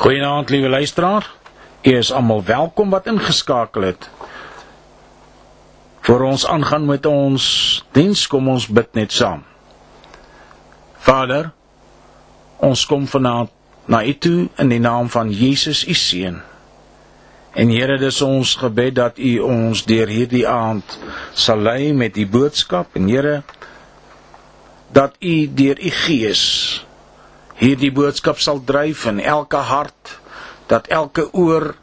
[0.00, 1.30] Goeienaand liewe luisteraar.
[1.82, 4.06] U is almal welkom wat ingeskakel het.
[6.00, 7.44] Vir ons aangaan met ons
[7.92, 9.42] diens, kom ons bid net saam.
[11.04, 11.50] Vader,
[12.64, 13.52] ons kom vanaand
[13.92, 16.40] na U toe in die naam van Jesus U seun.
[17.52, 20.96] En Here, dis ons gebed dat U ons deur hierdie aand
[21.36, 23.42] sal lei met die boodskap en Here
[24.96, 26.46] dat U deur U Gees
[27.60, 30.16] hierdie boodskap sal dryf in elke hart
[30.72, 31.74] dat elke oor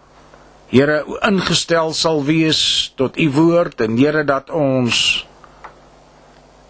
[0.67, 5.23] Here ingestel sal wees tot u woord en Here dat ons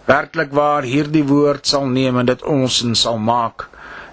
[0.05, 3.66] werklik waar hierdie woord sal neem en dit ons en sal maak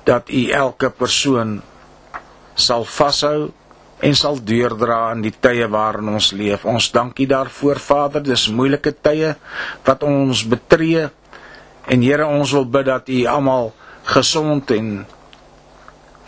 [0.08, 1.58] dat u elke persoon
[2.56, 3.50] sal vashou
[4.04, 6.64] en sal deurdra in die tye waarin ons leef.
[6.64, 9.34] Ons dankie daarvoor Vader, dis moeilike tye
[9.84, 11.10] wat ons betree
[11.92, 15.06] en Here ons wil bid dat u almal gesond en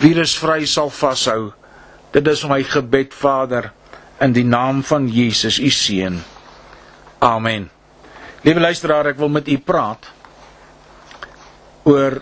[0.01, 1.53] virusvry sal vashou.
[2.13, 3.73] Dit is my gebed Vader
[4.21, 6.23] in die naam van Jesus u seun.
[7.21, 7.69] Amen.
[8.47, 10.09] Liewe luisteraar, ek wil met u praat
[11.87, 12.21] oor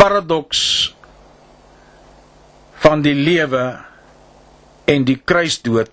[0.00, 0.94] paradoks
[2.84, 3.64] van die lewe
[4.90, 5.92] en die kruisdood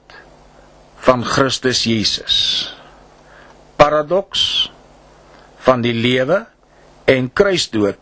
[1.06, 2.36] van Christus Jesus.
[3.80, 4.72] Paradoks
[5.64, 6.44] van die lewe
[7.06, 8.00] en kruisdood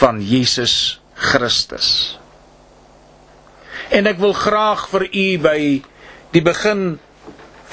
[0.00, 2.18] van Jesus Christus.
[3.90, 5.60] En ek wil graag vir u by
[6.30, 6.98] die begin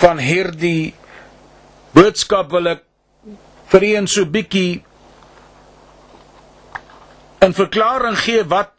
[0.02, 0.94] van hierdie
[1.94, 2.84] boodskap wil ek
[3.72, 4.84] vir u 'n so bietjie
[7.42, 8.74] 'n verklaring gee wat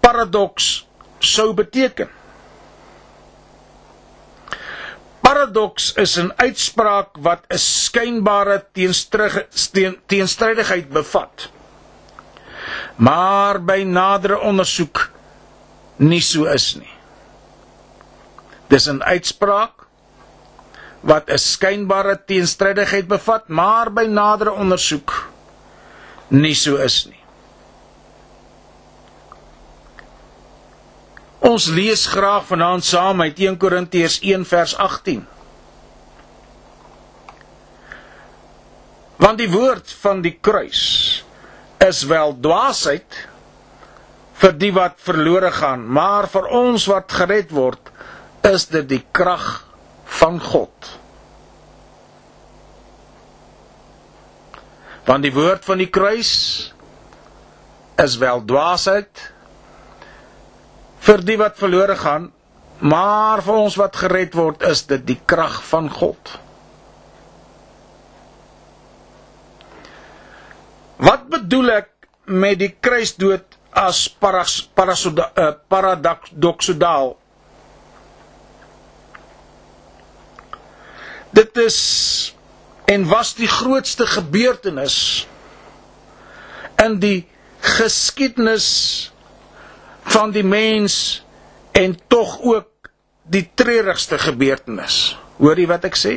[0.00, 0.86] paradoks
[1.18, 2.08] sou beteken.
[5.26, 8.58] Paradoks is 'n uitspraak wat 'n skynbare
[10.06, 11.48] teenstrydigheid bevat.
[12.96, 15.10] Maar by nadere ondersoek
[15.96, 16.94] nie so is nie.
[18.70, 19.72] Dis 'n uitspraak
[21.00, 25.10] wat 'n skynbare teenstrydigheid bevat, maar by nadere ondersoek
[26.28, 27.15] nie so is nie.
[31.46, 35.20] Ons lees graag vanaand saam uit 1 Korintiërs 1 vers 18.
[39.22, 40.82] Want die woord van die kruis
[41.86, 43.20] is wel dwaasheid
[44.40, 47.92] vir die wat verlore gaan, maar vir ons wat gered word,
[48.44, 49.46] is dit die krag
[50.18, 50.90] van God.
[55.06, 56.34] Want die woord van die kruis
[58.02, 59.30] is wel dwaasheid
[61.06, 62.30] vir die wat verlore gaan,
[62.82, 66.32] maar vir ons wat gered word, is dit die krag van God.
[70.96, 71.92] Wat bedoel ek
[72.26, 77.12] met die kruisdood as eh, paradoksodaal.
[81.36, 81.78] Dit is
[82.88, 85.26] en was die grootste gebeurtenis
[86.82, 87.26] in die
[87.60, 88.66] geskiedenis
[90.06, 91.24] van die mens
[91.76, 92.90] en tog ook
[93.26, 95.16] die treurigste gebeurtenis.
[95.36, 96.14] Hoor jy wat ek sê?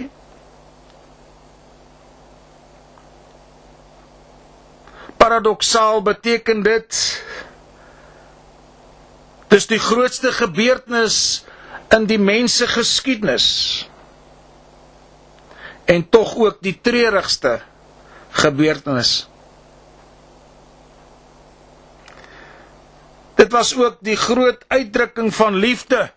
[5.19, 6.95] Paradoksaal beteken dit
[9.49, 11.43] Dis die grootste gebeurtenis
[11.95, 13.45] in die mense geskiedenis.
[15.89, 17.55] En tog ook die treurigste
[18.37, 19.28] gebeurtenis.
[23.39, 26.11] Dit was ook die groot uitdrukking van liefde.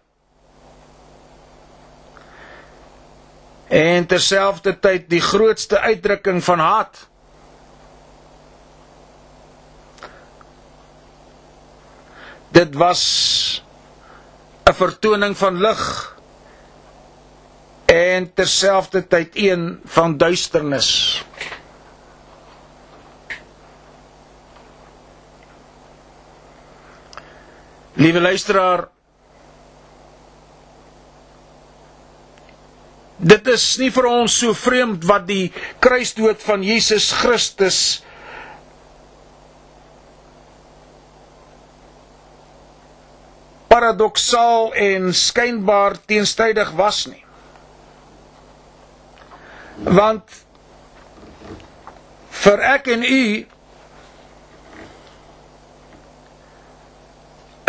[3.69, 7.09] En terselfdertyd die grootste uitdrukking van haat.
[12.49, 13.03] Dit was
[14.65, 16.17] 'n vertoning van lig
[17.85, 21.23] en terselfdertyd een van duisternis.
[27.95, 28.87] Liewe luisteraar,
[33.21, 35.51] dit is nie vir ons so vreemd wat die
[35.83, 37.83] kruisdood van Jesus Christus
[43.69, 47.23] paradoksaal en skynbaar teenstrydig was nie.
[49.85, 50.41] Want
[52.43, 53.25] vir ek en u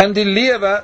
[0.04, 0.74] in die lewe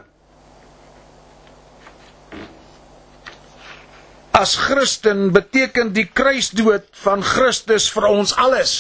[4.41, 8.75] as Christen beteken die kruisdood van Christus vir ons alles.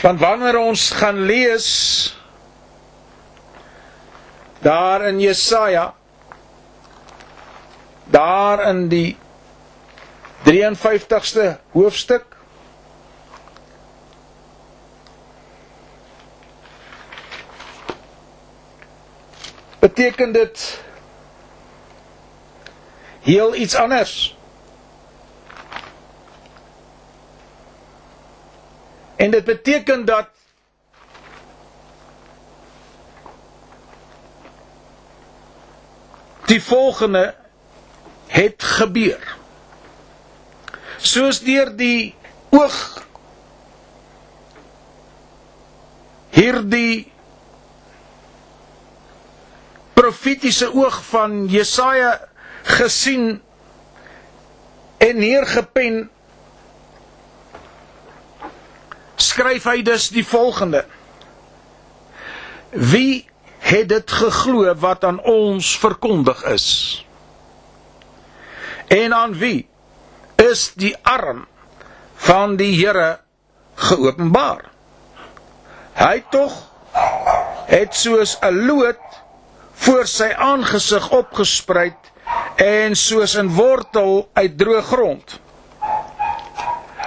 [0.00, 1.68] Want wanneer ons gaan lees
[4.64, 5.90] daar in Jesaja
[8.10, 9.16] daar in die
[10.48, 12.29] 53ste hoofstuk
[19.80, 20.82] beteken dit
[23.20, 24.38] heel iets anders
[29.20, 30.28] En dit beteken dat
[36.44, 37.34] die volgende
[38.26, 39.36] het gebeur.
[40.96, 42.14] Soos deur die
[42.48, 43.06] oog
[46.30, 47.12] hierdie
[50.00, 52.14] profetiese oog van Jesaja
[52.62, 53.42] gesien
[54.96, 56.06] en neergepen
[59.20, 60.86] skryf hy dus die volgende:
[62.72, 63.28] Wie
[63.60, 66.66] het dit geglo wat aan ons verkondig is?
[68.88, 69.68] En aan wie
[70.40, 71.44] is die arm
[72.24, 73.20] van die Here
[73.74, 74.64] geopenbaar?
[76.00, 76.56] Hy tog
[77.68, 79.19] het soos 'n loot
[79.80, 82.10] voor sy aangesig opgespruit
[82.60, 85.40] en soos 'n wortel uit droë grond.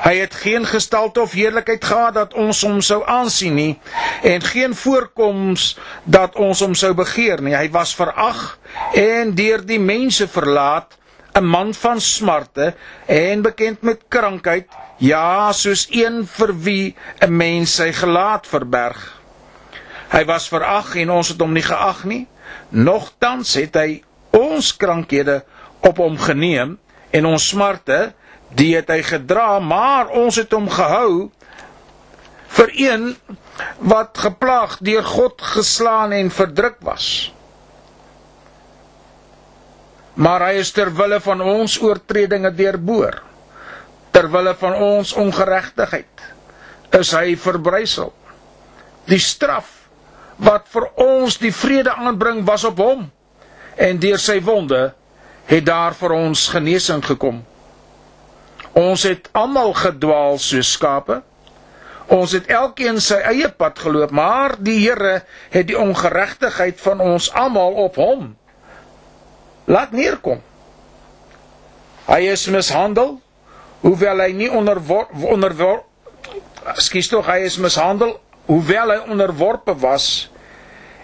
[0.04, 3.80] Hy het geen gestalte of heerlikheid gehad dat ons hom sou aansien nie
[4.22, 7.56] en geen voorkoms dat ons hom sou begeer nie.
[7.56, 8.58] Hy was verag
[8.94, 10.98] en deur die mense verlaat,
[11.34, 12.74] 'n man van smarte
[13.06, 14.68] en bekend met krankheid,
[14.98, 19.22] ja, soos een vir wie 'n mens sy gelaat verberg.
[20.10, 22.28] Hy was verag en ons het hom nie geag nie.
[22.70, 24.02] Nogtans het hy
[24.34, 25.44] ons krankhede
[25.86, 26.78] op hom geneem
[27.14, 28.14] en ons smarte
[28.58, 31.30] die het hy gedra, maar ons het hom gehou
[32.54, 33.06] vir een
[33.82, 37.34] wat geplaag deur God geslaan en verdruk was.
[40.14, 43.18] Maar hy is ter wille van ons oortredinge deurboor.
[44.14, 46.28] Ter wille van ons ongeregtigheid
[46.94, 48.12] is hy verbrysel.
[49.10, 49.83] Die straf
[50.38, 53.08] wat vir ons die vrede aanbring was op hom
[53.76, 54.94] en deur sy wonde
[55.50, 57.42] het daar vir ons genesing gekom.
[58.74, 61.20] Ons het almal gedwaal soos skape.
[62.14, 65.22] Ons het elkeen sy eie pad geloop, maar die Here
[65.54, 68.34] het die ongeregtigheid van ons almal op hom
[69.66, 70.42] laat neerkom.
[72.10, 73.16] Hy is mishandel,
[73.86, 75.84] hoewel hy nie onderwor onderwor
[76.80, 78.14] Skus tog, hy is mishandel
[78.46, 80.30] hoewel hy onderworpe was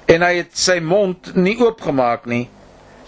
[0.09, 2.47] en hy het sy mond nie oopgemaak nie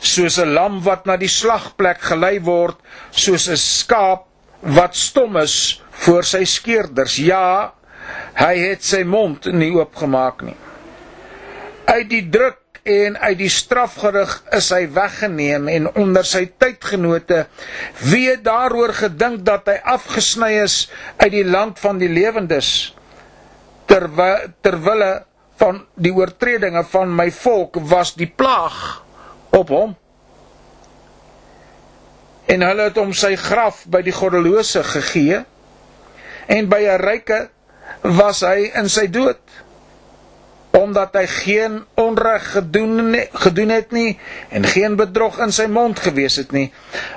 [0.01, 2.77] soos 'n lam wat na die slagplek gelei word
[3.11, 4.25] soos 'n skaap
[4.61, 7.17] wat stom is voor sy skeerders.
[7.17, 7.73] Ja,
[8.37, 10.57] hy het sy mond nie oopgemaak nie.
[11.85, 17.45] Uit die druk en uit die strafgerig is hy weggeneem en onder sy tydgenote
[18.09, 22.95] wie daaroor gedink dat hy afgesny is uit die land van die lewendes
[23.85, 25.11] terwyl terwille
[25.61, 29.03] van die oortredinge van my volk was die plaag
[29.53, 29.95] op hom.
[32.49, 35.43] En hulle het hom sy graf by die goddelose gegee
[36.51, 37.49] en by 'n ryke
[38.01, 39.39] was hy in sy dood
[40.71, 46.35] omdat hy geen onreg gedoen gedoen het nie en geen bedrog in sy mond gewees
[46.35, 46.71] het nie.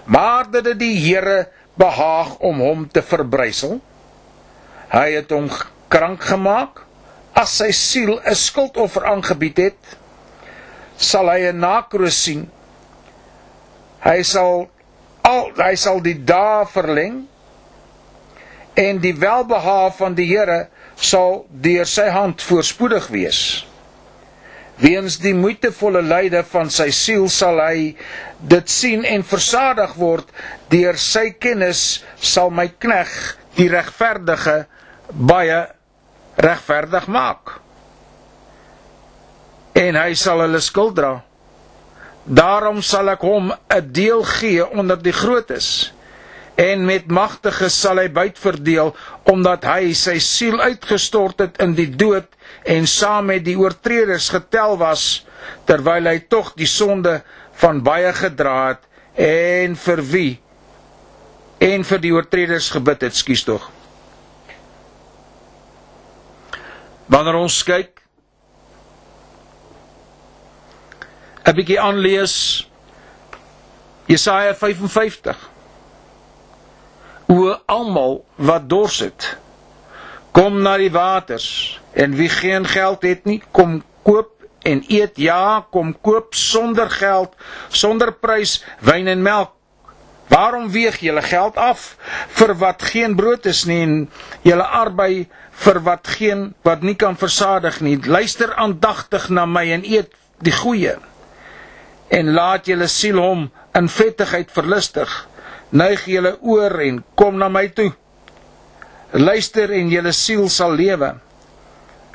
[0.05, 3.81] Maar dat dit die Here behaag om hom te verbrysel
[4.95, 5.49] hy het hom
[5.95, 6.83] krank gemaak
[7.39, 9.97] as sy siel 'n skuldoffer aangebied het
[10.97, 12.49] sal hy 'n nakroos sien
[14.05, 14.67] hy sal
[15.25, 17.23] al hy sal die dae verleng
[18.77, 23.41] en die welbehae van die Here sal deur sy hand voorspoedig wees.
[24.83, 27.95] Weens die moeitevolle lyde van sy siel sal hy
[28.43, 30.31] dit sien en versadig word
[30.73, 33.15] deur sy kennis sal my knegg
[33.55, 34.65] die regverdige
[35.15, 35.63] baie
[36.37, 37.59] regverdig maak.
[39.75, 41.19] En hy sal hulle skuld dra.
[42.25, 45.93] Daarom sal ek hom 'n deel gee onder die grootes
[46.55, 48.93] en met magtiges sal hy byt verdeel
[49.31, 52.29] omdat hy sy siel uitgestort het in die dood
[52.71, 55.25] en saam met die oortreders getel was
[55.69, 57.21] terwyl hy tog die sonde
[57.59, 58.87] van baie gedra het
[59.19, 60.33] en vir wie
[61.65, 63.74] en vir die oortreders gebid het skuis tog
[67.07, 68.03] wanneer ons kyk
[71.45, 72.69] 'n bietjie aanlees
[74.07, 75.51] Jesaja 55.
[77.27, 79.37] O almal wat dors het,
[80.35, 84.33] Kom na die waters en wie geen geld het nie, kom koop
[84.67, 85.21] en eet.
[85.23, 87.37] Ja, kom koop sonder geld,
[87.71, 89.53] sonder prys wyn en melk.
[90.33, 91.93] Waarom weeg julle geld af
[92.35, 93.95] vir wat geen brood is nie en
[94.43, 97.99] julle arbei vir wat geen wat nie kan versadig nie?
[98.07, 100.97] Luister aandagtig na my en eet die goeie.
[102.09, 105.11] En laat julle siel hom in vettigheid verlustig.
[105.75, 107.93] Neig julle oor en kom na my toe.
[109.15, 111.15] Luister en julle siel sal lewe.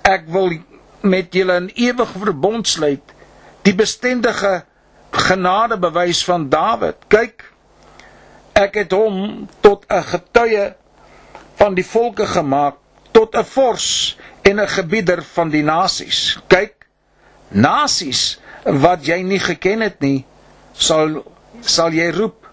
[0.03, 0.60] Ek wil
[1.01, 3.13] met julle 'n ewige verbond sluit,
[3.63, 4.63] die bestendige
[5.12, 6.96] genadebewys van Dawid.
[7.08, 7.43] Kyk,
[8.53, 10.74] ek het hom tot 'n getuie
[11.55, 12.75] van die volke gemaak,
[13.19, 16.39] tot 'n vors en 'n gebieder van die nasies.
[16.47, 16.88] Kyk,
[17.49, 20.25] nasies wat jy nie geken het nie,
[20.73, 21.25] sal
[21.61, 22.47] sal jy roep.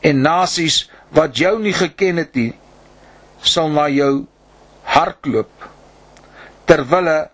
[0.00, 2.52] En nasies wat jou nie geken het nie,
[3.40, 4.26] sal na jou
[4.82, 5.68] hardloop
[6.64, 7.30] ter wille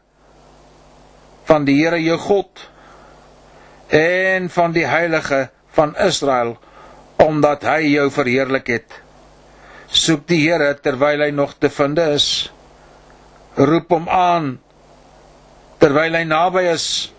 [1.44, 2.70] van die Here jou God
[3.88, 6.58] en van die heilige van Israel
[7.16, 9.00] omdat hy jou verheerlik het.
[9.90, 12.52] Soek die Here terwyl hy nog te vind is
[13.58, 14.56] roep hom aan
[15.82, 17.10] terwyl hy naby is.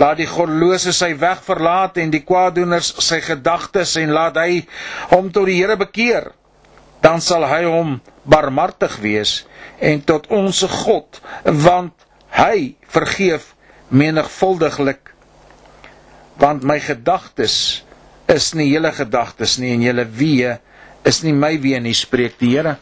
[0.00, 4.64] Laat die goddelose sy weg verlaat en die kwaadoeners sy gedagtes en laat hy
[5.12, 6.32] hom tot die Here bekeer.
[7.04, 9.42] Dan sal hy hom barmhartig wees
[9.78, 13.52] en tot ons God want hy vergeef
[13.94, 15.12] menigvuldiglik.
[16.42, 17.84] Want my gedagtes
[18.30, 20.56] is nie julle gedagtes nie en julle wee
[21.06, 22.78] is nie my wee nie spreek die Here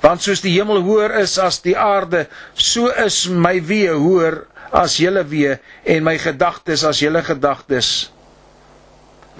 [0.00, 4.42] want soos die hemel hoër is as die aarde so is my wee hoër
[4.72, 8.10] as julle wee en my gedagtes as julle gedagtes.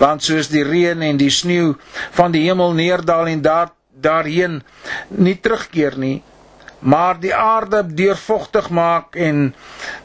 [0.00, 1.74] Want soos die reën en die sneeu
[2.16, 4.62] van die hemel neerdal en daar daarheen
[5.20, 6.22] nie terugkeer nie
[6.80, 9.54] maar die aarde deurvogtig maak en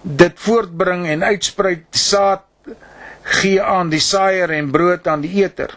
[0.04, 2.44] dit voortbring en uitsprei saad
[3.40, 5.72] gee aan die saaier en brood aan die eter.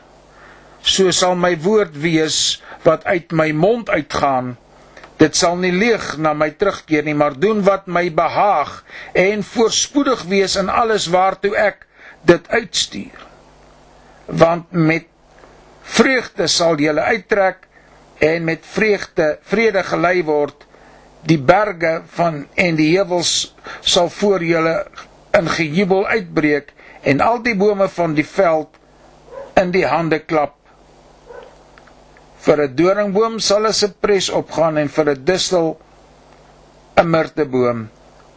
[0.83, 4.57] So sal my woord wees wat uit my mond uitgaan
[5.19, 8.85] dit sal nie leeg na my terugkeer nie maar doen wat my behaag
[9.19, 11.87] en voorspoedig wees in alles waartoe ek
[12.29, 13.27] dit uitstuur.
[14.27, 15.07] Want met
[15.83, 17.67] vreugde sal jy uittrek
[18.19, 20.67] en met vreugde vrede gelei word.
[21.27, 24.77] Die berge van en die heuwels sal voor julle
[25.39, 26.73] in gejubel uitbreek
[27.03, 28.79] en al die bome van die veld
[29.59, 30.58] in die hande klap
[32.49, 35.77] vir 'n doringboom sal 'n sepres opgaan en vir 'n distel
[36.97, 37.89] 'n mirteboom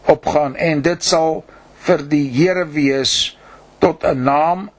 [0.08, 1.44] opgaan en dit sal
[1.88, 3.38] vir die Here wees
[3.80, 4.70] tot 'n naam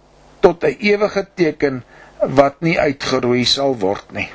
[0.41, 1.83] tot 'n ewige teken
[2.21, 4.29] wat nie uitgeroei sal word nie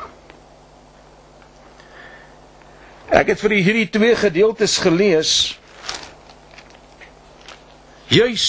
[3.07, 5.31] Ek het vir u hierdie twee gedeeltes gelees.
[8.11, 8.47] Juis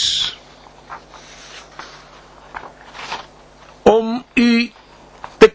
[3.87, 4.50] om u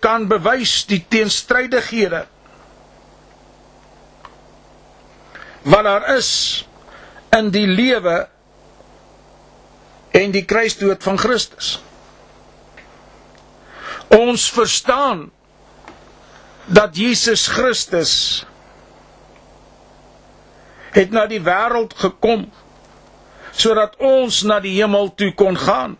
[0.03, 2.25] kan bewys die teenstrydighede
[5.63, 6.29] wat daar is
[7.37, 8.27] in die lewe
[10.13, 11.77] en die kruisdood van Christus.
[14.13, 15.31] Ons verstaan
[16.65, 18.43] dat Jesus Christus
[20.93, 22.45] het na die wêreld gekom
[23.53, 25.97] sodat ons na die hemel toe kon gaan.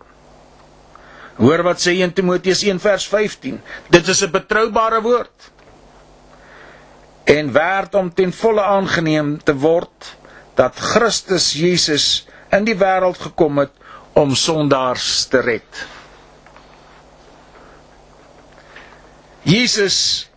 [1.36, 3.62] Hoor wat sê 1 Timoteus 1 vers 15.
[3.90, 5.52] Dit is 'n betroubare woord.
[7.24, 10.18] En werd om ten volle aangeneem te word
[10.54, 13.72] dat Christus Jesus in die wêreld gekom het
[14.14, 15.88] om sondaars te red.
[19.44, 20.30] Jesus,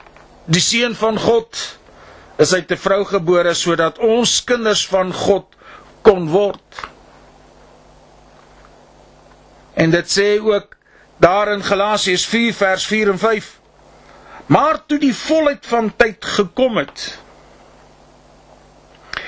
[0.45, 1.79] die seun van God,
[2.37, 5.47] is uit 'n vrou gebore sodat ons kinders van God
[6.03, 6.89] kon word.
[9.75, 10.77] En dit sê ook
[11.17, 13.59] daar in Galasiërs 4 vers 4 en 5.
[14.47, 17.19] Maar toe die volheid van tyd gekom het,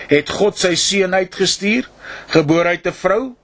[0.09, 1.89] het God sy seun uitgestuur,
[2.33, 3.35] gebore uit 'n vrou,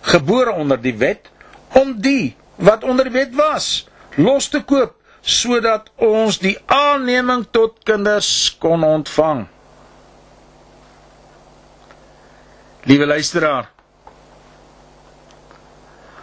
[0.00, 1.30] gebore onder die wet,
[1.72, 7.78] om die wat onder die wet was, los te koop sodat ons die aanneming tot
[7.86, 9.46] kinders kon ontvang.
[12.82, 13.71] Liewe luisteraar,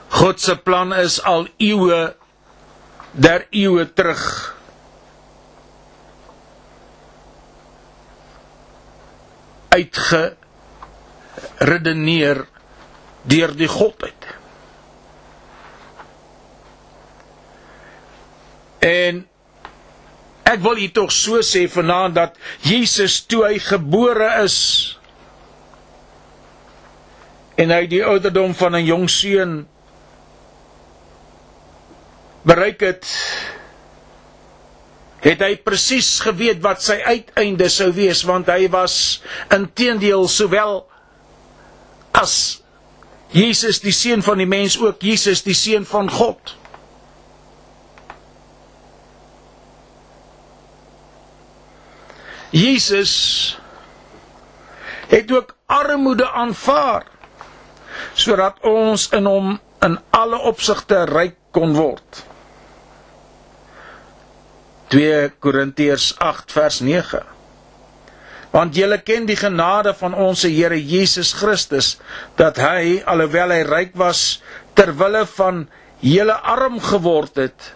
[0.10, 2.16] God se plan is al eeue
[3.14, 4.56] der eeue terug.
[9.70, 10.34] uitge
[11.62, 12.42] redeneer
[13.30, 14.26] deur die godheid.
[18.84, 19.22] En
[20.50, 24.56] Ek wil hier tog so sê vanaand dat Jesus toe hy gebore is
[27.60, 29.52] en hy die ouderdom van 'n jong seun
[32.48, 33.08] bereik het
[35.20, 39.20] het hy presies geweet wat sy uiteinde sou wees want hy was
[39.52, 40.86] intedeel sowel
[42.16, 42.62] as
[43.36, 46.56] Jesus die seun van die mens ook Jesus die seun van God
[52.56, 53.14] Jesus
[55.10, 57.06] het ook armoede aanvaar
[58.14, 62.24] sodat ons in hom in alle opsigte ryk kon word.
[64.90, 67.22] 2 Korintiërs 8 vers 9.
[68.50, 71.98] Want julle ken die genade van ons Here Jesus Christus
[72.40, 74.40] dat hy alhoewel hy ryk was
[74.74, 75.68] ter wille van
[76.02, 77.74] julle arm geword het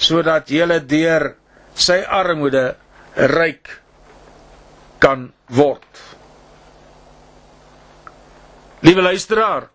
[0.00, 1.34] sodat julle deur
[1.76, 2.70] sy armoede
[3.36, 3.68] ryk
[5.00, 5.84] kan word.
[8.80, 9.66] Liewe luisteraar,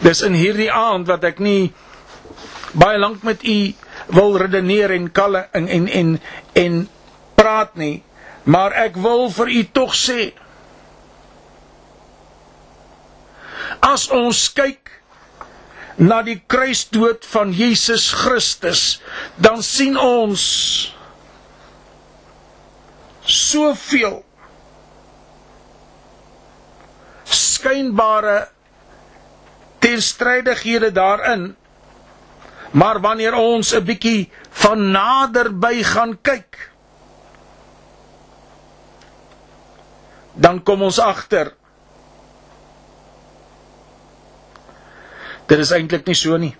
[0.00, 1.68] dis in hierdie aand wat ek nie
[2.72, 3.74] baie lank met u
[4.16, 6.20] wil redeneer en kalle en en en,
[6.52, 6.88] en
[7.34, 8.02] praat nie,
[8.44, 10.32] maar ek wil vir u tog sê
[13.82, 14.82] as ons kyk
[16.00, 19.00] na die kruisdood van Jesus Christus,
[19.36, 20.42] dan sien ons
[23.28, 24.22] soveel
[27.32, 28.48] skynbare
[29.82, 31.52] teenstrydighede daarin.
[32.72, 36.70] Maar wanneer ons 'n bietjie van naderby gaan kyk,
[40.32, 41.52] dan kom ons agter
[45.52, 46.54] dit is eintlik nie so nie.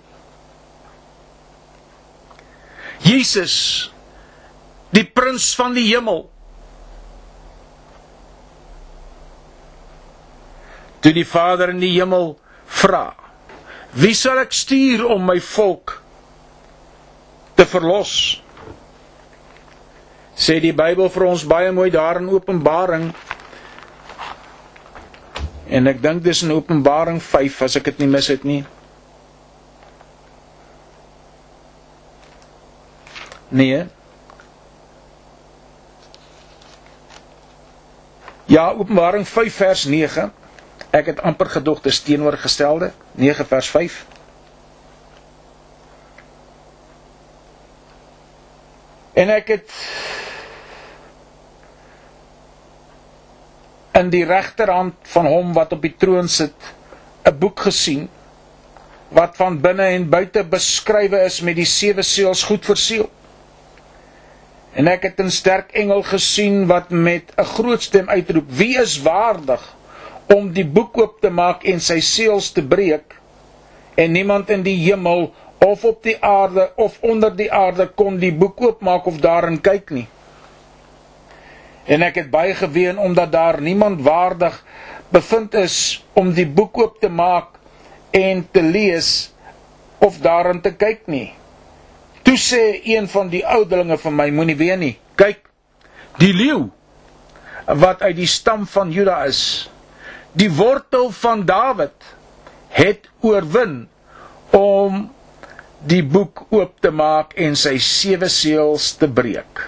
[3.03, 3.55] Jesus,
[4.95, 6.27] die prins van die hemel,
[11.03, 12.37] toe die Vader in die hemel
[12.83, 13.15] vra:
[13.97, 16.02] "Wie sal ek stuur om my volk
[17.63, 18.43] te verlos?"
[20.35, 23.11] Sê die Bybel vir ons baie mooi daar in Openbaring.
[25.73, 28.63] En ek dink dis in Openbaring 5 as ek dit nie mis het nie.
[33.53, 33.85] Nee.
[38.49, 40.33] Ja, Openbaring 5 vers 9.
[40.93, 44.01] Ek het amper gedog dis teenoorgestelde 9 vers 5.
[49.13, 49.73] En ek het
[54.01, 56.57] in die regterhand van hom wat op die troon sit
[57.29, 58.09] 'n boek gesien
[59.13, 63.11] wat van binne en buite beskrywe is met die sewe seels goed verseël.
[64.73, 69.03] En ek het 'n sterk engel gesien wat met 'n groot stem uitroep: "Wie is
[69.03, 69.77] waardig
[70.27, 73.21] om die boek oop te maak en sy seels te breek
[73.95, 78.35] en niemand in die hemel of op die aarde of onder die aarde kon die
[78.35, 80.07] boek oopmaak of daarin kyk nie.
[81.87, 84.59] En ek het baie geween omdat daar niemand waardig
[85.09, 85.77] bevind is
[86.13, 87.59] om die boek oop te maak
[88.11, 89.33] en te lees
[89.99, 91.31] of daarin te kyk nie.
[92.23, 94.95] Toe sê een van die ouderlinge van my moenie weet nie.
[95.19, 95.47] Kyk,
[96.19, 96.71] die leeu
[97.67, 99.71] wat uit die stam van Juda is,
[100.35, 101.95] die wortel van Dawid
[102.75, 103.85] het oorwin
[104.51, 105.11] om
[105.89, 109.63] die boek oop te maak en sy sewe seels te breek.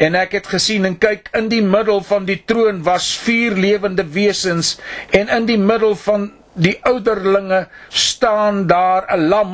[0.00, 4.06] En ek het gesien en kyk in die middel van die troon was vier lewende
[4.14, 4.78] wesens
[5.16, 9.52] en in die middel van die ouderlinge staan daar 'n lam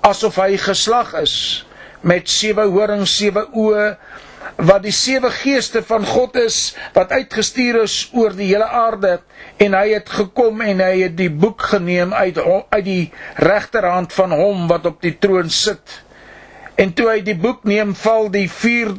[0.00, 1.64] asof hy geslag is
[2.00, 3.96] met sewe horings, sewe oë
[4.58, 9.20] wat die sewe geeste van God is wat uitgestuur is oor die hele aarde
[9.62, 14.34] en hy het gekom en hy het die boek geneem uit uit die regterhand van
[14.34, 16.02] hom wat op die troon sit.
[16.78, 18.96] En toe hy die boek neem, val die vier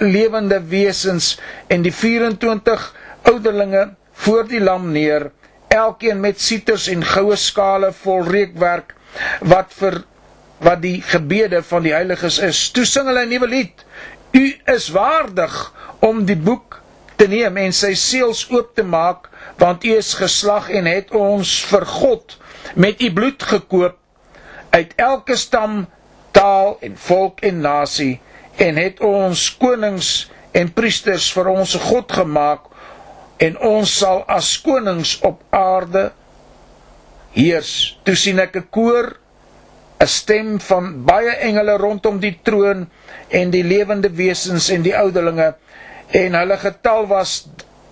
[0.00, 1.34] lewende wesens
[1.68, 2.88] en die 24
[3.28, 3.90] ouderlinge
[4.24, 5.30] voor die lam neer,
[5.72, 8.92] elkeen met siters en goue skale vol reukwerk
[9.48, 10.02] wat vir
[10.62, 12.58] wat die gebede van die heiliges is.
[12.70, 13.84] Toe sing hulle 'n nuwe lied.
[14.32, 16.80] U is waardig om die boek
[17.16, 19.28] te neem en sy seels oop te maak,
[19.60, 22.38] want u is geslag en het ons vir God
[22.74, 23.98] met u bloed gekoop
[24.72, 25.84] uit elke stam,
[26.32, 28.20] taal en volk en nasie
[28.56, 30.10] en het ons konings
[30.56, 32.70] en priesters vir ons God gemaak
[33.42, 36.08] en ons sal as konings op aarde
[37.36, 37.98] heers.
[38.04, 39.16] Toe sien ek 'n koor,
[40.02, 42.88] 'n stem van baie engele rondom die troon
[43.28, 45.52] en die lewende wesens en die ouderlinge
[46.10, 47.34] en hulle getal was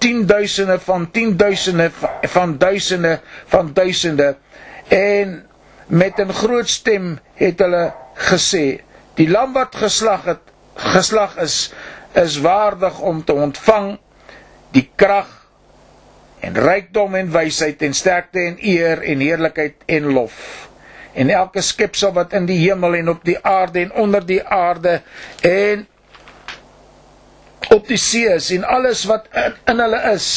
[0.02, 1.92] 10000 van 10000
[2.34, 3.20] van duisende
[3.52, 4.36] van duisende
[4.88, 5.46] en
[5.86, 8.80] met 'n groot stem het hulle gesê
[9.14, 10.42] die lam wat geslag het
[10.74, 11.72] geslag is
[12.12, 13.98] is waardig om te ontvang
[14.70, 15.30] die krag
[16.40, 20.69] en rykdom en wysheid en sterkte en eer en heerlikheid en lof
[21.14, 25.00] en elke skepsel wat in die hemel en op die aarde en onder die aarde
[25.46, 25.86] en
[27.70, 30.28] op die see is en alles wat in, in hulle is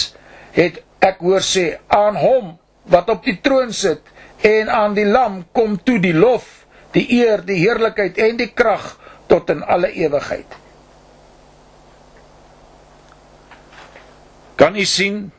[0.58, 2.56] het ek hoor sê aan hom
[2.94, 4.02] wat op die troon sit
[4.48, 8.94] en aan die lam kom toe die lof die eer die heerlikheid en die krag
[9.32, 10.62] tot in alle ewigheid
[14.56, 15.32] Kan u sien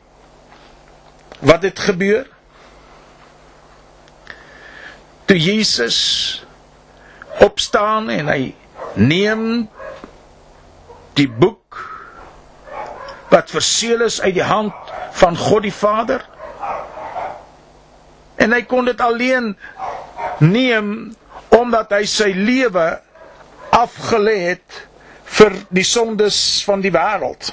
[1.39, 2.27] wat het gebeur?
[5.25, 5.97] Toe Jesus
[7.39, 8.41] opstaan en hy
[8.93, 9.65] neem
[11.17, 11.79] die boek
[13.31, 16.23] wat verseël is uit die hand van God die Vader
[18.39, 19.53] en hy kon dit alleen
[20.43, 20.89] neem
[21.55, 22.85] omdat hy sy lewe
[23.75, 24.81] afgelê het
[25.37, 27.49] vir die sondes van die wêreld.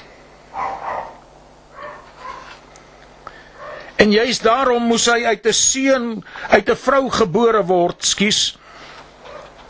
[4.03, 6.07] En juist daarom moes hy uit 'n seun,
[6.51, 8.57] uit 'n vrou gebore word, skus,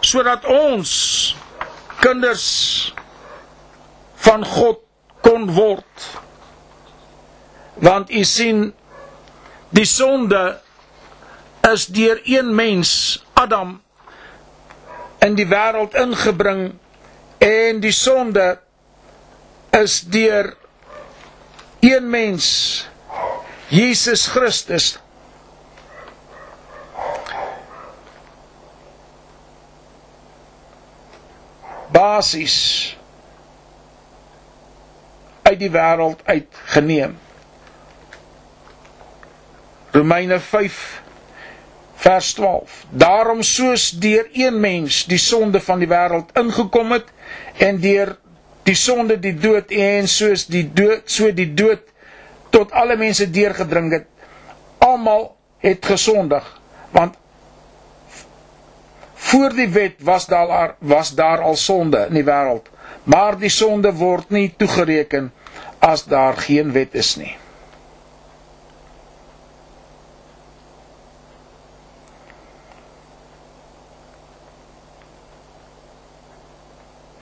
[0.01, 0.91] sodat ons
[2.01, 2.93] kinders
[4.25, 4.79] van God
[5.21, 5.93] kon word.
[7.73, 8.73] Want u sien
[9.69, 10.59] die sonde
[11.71, 13.81] is deur een mens, Adam,
[15.19, 16.73] in die wêreld ingebring
[17.37, 18.59] en die sonde
[19.69, 20.55] is deur
[21.79, 22.49] een mens
[23.73, 24.99] Jesus Christus
[31.89, 32.57] basies
[35.41, 37.15] uit die wêreld uitgeneem.
[39.93, 40.77] Romeine 5
[42.03, 42.75] vers 12.
[42.89, 47.09] Daarom soos deur een mens die sonde van die wêreld ingekom het
[47.57, 48.13] en deur
[48.69, 51.89] die sonde die dood en soos die dood so die dood
[52.53, 54.05] tot alle mense deurgedring het.
[54.77, 55.31] Almal
[55.63, 56.45] het gesondig
[56.93, 57.15] want
[59.13, 62.67] voor die wet was daar was daar al sonde in die wêreld,
[63.03, 65.31] maar die sonde word nie toegereken
[65.79, 67.33] as daar geen wet is nie.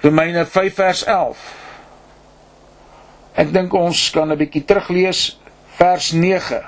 [0.02, 1.61] Romeine 5 vers 11
[3.40, 5.38] Ek dink ons kan 'n bietjie teruglees
[5.78, 6.62] vers 9.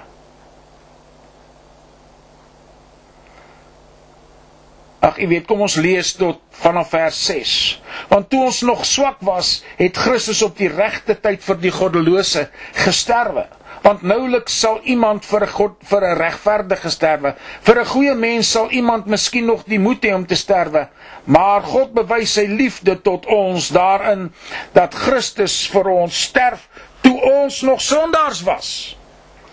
[5.04, 7.82] Ag, jy weet, kom ons lees tot vanaf vers 6.
[8.08, 12.46] Want toe ons nog swak was, het Christus op die regte tyd vir die goddelose
[12.86, 13.44] gesterwe.
[13.84, 17.36] Want nouliks sal iemand vir God vir 'n regverdige sterwe.
[17.62, 20.88] Vir 'n goeie mens sal iemand miskien nog die moed hê om te sterwe.
[21.26, 24.34] Maar God bewys sy liefde tot ons daarin
[24.74, 26.68] dat Christus vir ons sterf
[27.02, 28.98] toe ons nog sondaars was.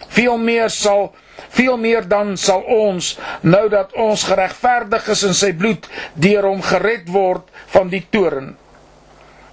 [0.09, 1.13] Veel meer sal
[1.49, 6.63] veel meer dan sal ons nou dat ons geregverdig is in sy bloed deur hom
[6.63, 8.55] gered word van die toorn.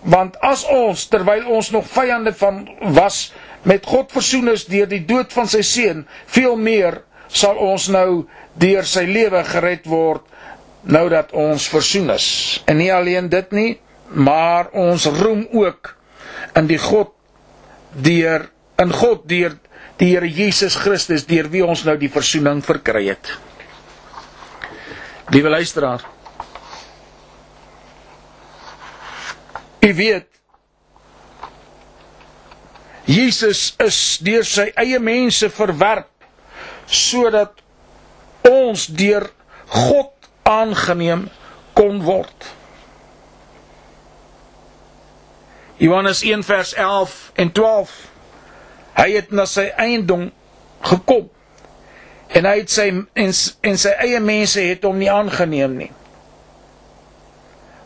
[0.07, 3.31] Want as ons terwyl ons nog vyande van was
[3.67, 8.25] met God versoen is deur die dood van sy seun, veel meer sal ons nou
[8.55, 10.23] deur sy lewe gered word
[10.87, 12.27] nou dat ons versoen is.
[12.67, 13.71] En nie alleen dit nie,
[14.15, 15.91] maar ons roem ook
[16.55, 17.11] in die God
[17.91, 19.57] deur in God deur
[19.97, 23.31] die Here Jesus Christus deur wie ons nou die versoening verkry het.
[25.33, 26.05] Liewe luisteraar.
[29.81, 30.36] U weet
[33.07, 36.11] Jesus is deur sy eie mense verwerp
[36.87, 37.63] sodat
[38.47, 39.29] ons deur
[39.71, 40.11] God
[40.47, 41.25] aangeneem
[41.75, 42.51] kon word.
[45.77, 47.97] Johannes 1 vers 11 en 12
[48.97, 50.29] Hy het na sy eiendom
[50.85, 51.27] gekom
[52.33, 55.91] en hy het sy en, en sy eie mense het hom nie aangeneem nie.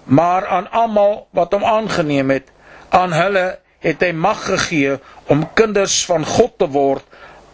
[0.08, 2.48] Maar aan almal wat hom aangeneem het,
[2.90, 4.98] aan hulle het hy mag gegee
[5.34, 7.06] om kinders van God te word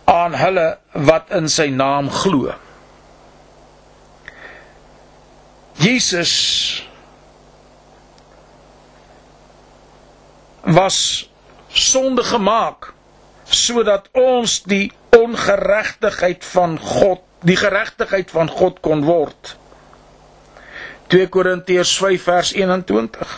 [0.07, 0.67] aan hulle
[1.07, 2.53] wat in sy naam glo.
[5.77, 6.33] Jesus
[10.67, 11.29] was
[11.71, 12.91] sonde gemaak
[13.47, 19.55] sodat ons die ongeregtigheid van God, die geregtigheid van God kon word.
[21.07, 23.37] 2 Korintiërs 5 vers 21.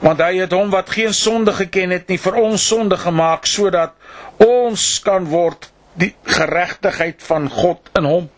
[0.00, 3.92] Want hy het hom wat geen sonde geken het nie vir ons sonde gemaak sodat
[4.40, 5.68] ons kan word
[6.00, 8.28] die geregtigheid van God in hom.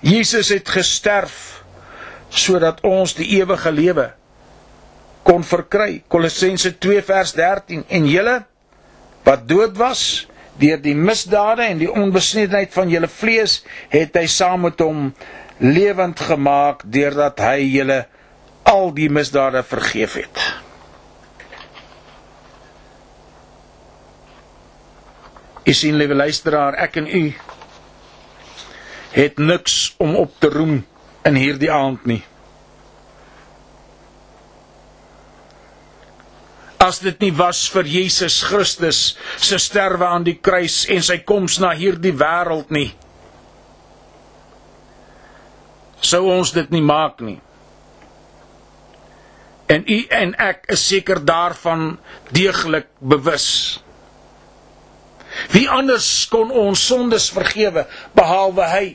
[0.00, 1.58] Jesus het gesterf
[2.28, 4.10] sodat ons die ewige lewe
[5.26, 6.02] kon verkry.
[6.08, 8.38] Kolossense 2 vers 13 en julle
[9.26, 10.02] wat dood was
[10.58, 13.60] deur die misdade en die onbesnedenheid van julle vlees
[13.92, 15.10] het hy saam met hom
[15.58, 18.04] lewend gemaak deurdat hy julle
[18.68, 20.42] al die misdade vergeef het.
[25.68, 27.24] Jy sien liewe luisteraar, ek en u
[29.12, 30.78] het niks om op te roem
[31.28, 32.22] in hierdie aand nie.
[36.78, 39.00] As dit nie was vir Jesus Christus
[39.36, 42.92] se sterwe aan die kruis en sy koms na hierdie wêreld nie,
[46.08, 47.38] sou ons dit nie maak nie.
[49.68, 51.98] En u en ek is seker daarvan
[52.32, 53.48] deeglik bewus.
[55.52, 57.84] Wie anders kon ons sondes vergewe
[58.16, 58.86] behalwe hy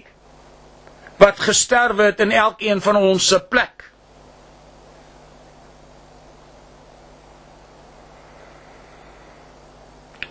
[1.22, 3.86] wat gesterwe het in elkeen van ons se plek?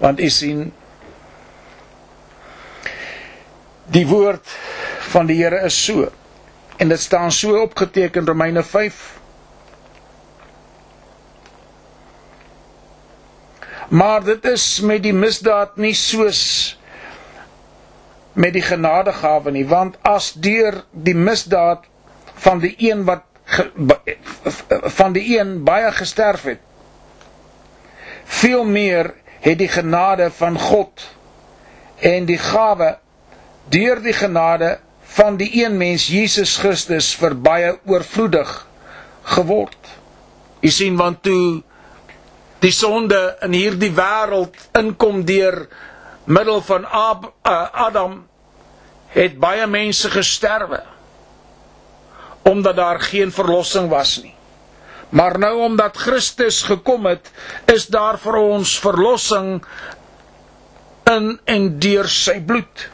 [0.02, 0.72] Want u sien
[3.94, 4.50] die woord
[5.14, 6.10] van die Here is so
[6.82, 9.20] en dit staan so opgeteken Romeine 5
[13.92, 16.40] Maar dit is met die misdaad nie soos
[18.32, 21.84] met die genadegawe nie, want as deur die misdaad
[22.46, 23.66] van die een wat ge,
[24.96, 26.62] van die een baie gesterf het,
[28.24, 29.12] veel meer
[29.44, 31.04] het die genade van God
[32.00, 32.94] en die gawe
[33.68, 34.78] deur die genade
[35.12, 38.50] van die een mens Jesus Christus vir baie oorvloedig
[39.36, 39.90] geword.
[40.62, 41.62] U sien want toe
[42.62, 45.66] die sonde in hierdie wêreld inkom deur
[46.24, 48.20] middel van Ab, uh, Adam
[49.12, 50.80] het baie mense gesterwe
[52.42, 54.34] omdat daar geen verlossing was nie.
[55.14, 57.28] Maar nou omdat Christus gekom het,
[57.70, 59.60] is daar vir ons verlossing
[61.12, 62.88] in en deur sy bloed.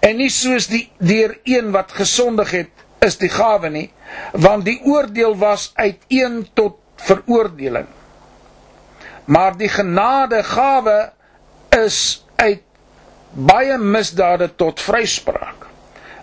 [0.00, 3.88] En nie soos die deur een wat gesondig het is die gawe nie,
[4.32, 7.86] want die oordeel was uit een tot veroordeling.
[9.24, 11.12] Maar die genade gawe
[11.76, 12.64] is uit
[13.32, 15.68] baie misdade tot vryspraak.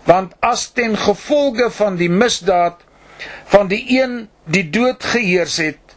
[0.03, 2.83] Want as ten gevolge van die misdaad
[3.51, 5.95] van die een die dood geheers het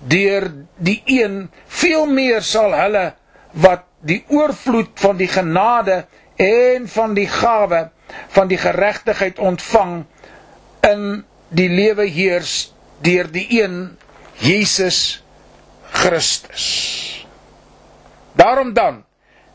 [0.00, 3.12] deur die een veel meer sal hulle
[3.52, 6.04] wat die oorvloed van die genade
[6.40, 7.90] en van die gawe
[8.32, 10.04] van die geregtigheid ontvang
[10.88, 11.02] in
[11.52, 12.72] die lewe heers
[13.04, 13.96] deur die een
[14.40, 15.22] Jesus
[15.92, 16.66] Christus.
[18.32, 19.02] Daarom dan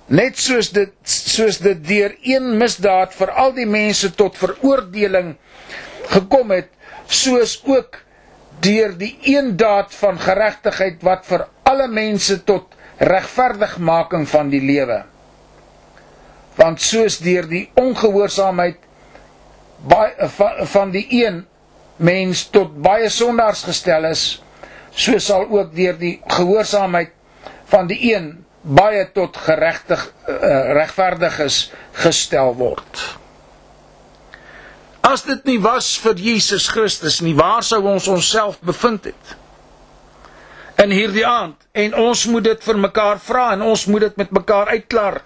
[0.05, 5.33] net soos dit soos dit deur een misdaad vir al die mense tot veroordeling
[6.13, 6.69] gekom het,
[7.09, 7.97] soos ook
[8.61, 15.01] deur die een daad van geregtigheid wat vir alle mense tot regverdigmaking van die lewe
[16.55, 18.79] want soos deur die ongehoorsaamheid
[19.87, 20.29] baie
[20.71, 21.43] van die een
[21.97, 24.25] mens tot baie sondaars gestel is
[24.95, 27.11] so sal ook deur die gehoorsaamheid
[27.71, 30.35] van die een baie tot geregtig uh,
[30.73, 31.69] regverdiges
[32.01, 33.01] gestel word.
[35.05, 39.35] As dit nie was vir Jesus Christus nie waar sou ons onsself bevind het
[40.85, 44.33] in hierdie aand en ons moet dit vir mekaar vra en ons moet dit met
[44.39, 45.21] mekaar uitklaar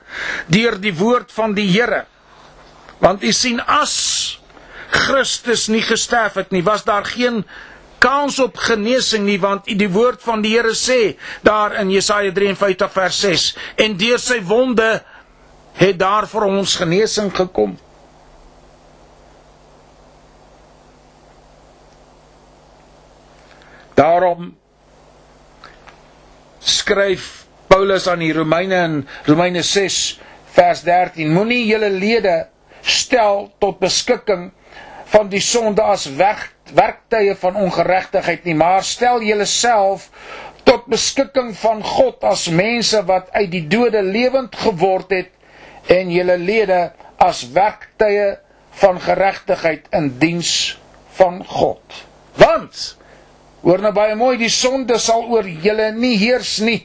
[0.52, 2.06] deur die woord van die Here.
[3.00, 3.95] Want u sien as
[4.89, 7.43] Christus nie gesterf het nie, was daar geen
[8.00, 12.93] kans op genesing nie want die woord van die Here sê daar in Jesaja 53
[12.95, 13.48] vers 6
[13.86, 14.88] en deur sy wonde
[15.80, 17.78] het daar vir ons genesing gekom.
[24.00, 24.56] Daarom
[26.60, 28.95] skryf Paulus aan die Romeine in
[29.28, 30.19] Romeine 6
[30.56, 32.48] vers 13 moenie julle lede
[32.82, 34.50] stel tot beskikking
[35.10, 40.10] van die sonde as weg, werktuie van ongeregtigheid nie maar stel julle self
[40.69, 45.32] tot beskikking van God as mense wat uit die dode lewend geword het
[45.89, 48.36] en julle lede as werktuie
[48.80, 50.78] van geregtigheid in diens
[51.17, 51.82] van God.
[52.38, 52.98] Want
[53.62, 56.80] Hoor nou baie mooi, die sonde sal oor julle nie heers nie,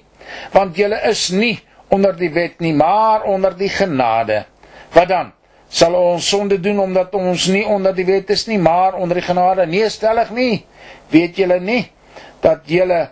[0.54, 1.56] want julle is nie
[1.94, 4.42] onder die wet nie, maar onder die genade.
[4.94, 5.32] Wat dan?
[5.74, 9.26] Sal ons sonde doen omdat ons nie onder die wet is nie, maar onder die
[9.26, 9.66] genade?
[9.66, 10.64] Nee, stellig nie.
[11.10, 11.84] Weet julle nie
[12.44, 13.08] dat julle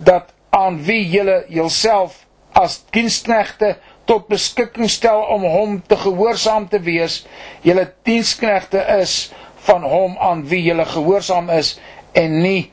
[0.00, 2.24] dat aan wie julle jouself
[2.56, 3.74] as diensknegte
[4.08, 7.24] tot beskikking stel om hom te gehoorsaam te wees,
[7.66, 9.30] julle diensknegte is
[9.66, 11.76] van hom aan wie julle gehoorsaam is
[12.16, 12.70] en nie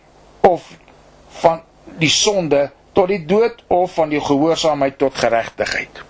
[0.47, 0.67] of
[1.41, 1.61] van
[1.99, 6.03] die sonde tot die dood of van die gehoorsaamheid tot geregtigheid.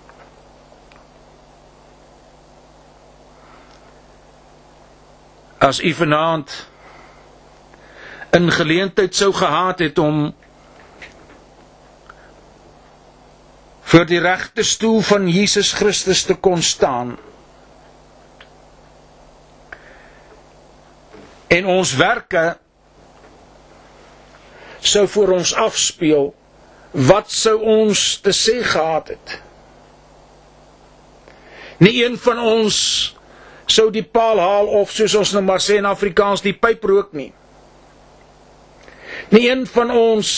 [5.58, 6.54] As u vanaand
[8.32, 10.34] 'n geleentheid sou gehad het om
[13.82, 17.18] vir die regte stoel van Jesus Christus te kon staan
[21.48, 22.58] en ons werke
[24.82, 26.32] sou vir ons afspeel
[27.08, 29.38] wat sou ons te sê gehad het.
[31.84, 32.78] Nie een van ons
[33.68, 37.14] sou die paal haal of soos ons nou maar sê in Afrikaans die pyp rook
[37.18, 37.32] nie.
[39.34, 40.32] Nie een van ons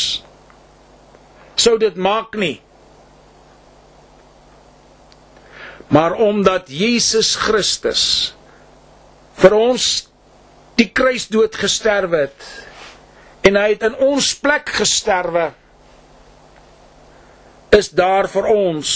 [1.60, 2.58] sou dit maak nie.
[5.89, 8.04] Maar omdat Jesus Christus
[9.39, 9.86] vir ons
[10.80, 12.49] die kruisdood gesterwe het
[13.47, 15.49] en hy het in ons plek gesterwe
[17.75, 18.91] is daar vir ons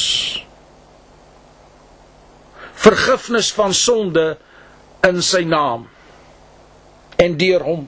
[2.84, 4.26] vergifnis van sonde
[5.08, 5.86] in sy naam
[7.22, 7.84] en deur hom.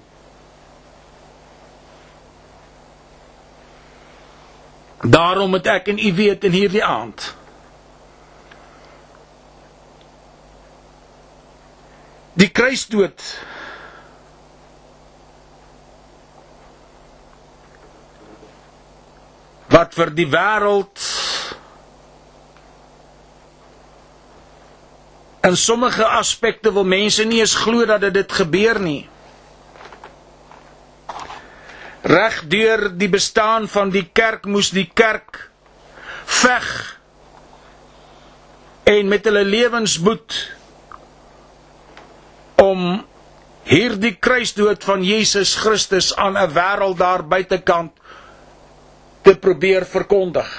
[5.05, 7.33] Daarom moet ek en u weet in hierdie aand
[12.35, 13.21] die kruisdood
[19.75, 21.01] wat vir die wêreld
[25.45, 29.03] in sommige aspekte wil mense nie eens glo dat dit gebeur nie.
[32.05, 35.41] Reg deur die bestaan van die kerk moes die kerk
[36.25, 36.69] veg
[38.95, 40.37] en met hulle lewens boet
[42.61, 43.03] om
[43.65, 47.91] hierdie kruisdood van Jesus Christus aan 'n wêreld daar buitekant
[49.25, 50.49] te probeer verkondig.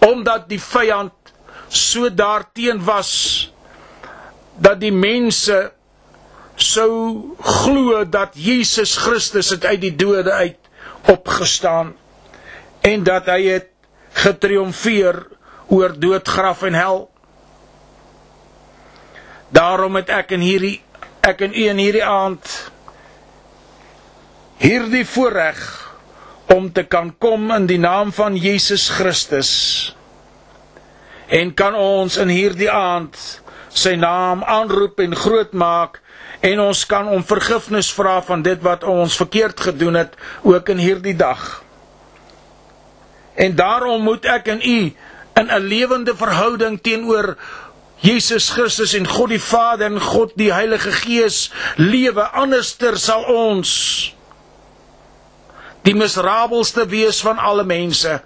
[0.00, 1.12] Omdat die vyand
[1.68, 3.12] so daarteen was
[4.56, 5.58] dat die mense
[6.60, 10.56] sou glo dat Jesus Christus het uit die dode uit
[11.12, 11.92] opgestaan
[12.84, 13.68] en dat hy het
[14.24, 15.22] getriomfeer
[15.70, 17.04] oor dood, graf en hel.
[19.52, 20.78] Daarom het ek in hierdie
[21.20, 22.69] ek en u in hierdie aand
[24.60, 25.60] hierdie voorreg
[26.52, 29.52] om te kan kom in die naam van Jesus Christus
[31.32, 33.16] en kan ons in hierdie aand
[33.72, 36.00] sy naam aanroep en groot maak
[36.44, 40.80] en ons kan om vergifnis vra van dit wat ons verkeerd gedoen het ook in
[40.80, 41.62] hierdie dag.
[43.40, 44.78] En daarom moet ek en u
[45.40, 47.36] in 'n lewende verhouding teenoor
[48.00, 53.70] Jesus Christus en God die Vader en God die Heilige Gees lewe anderster sal ons
[55.82, 58.20] die miserabelste wees van alle mense